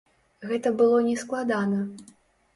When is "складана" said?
1.25-1.85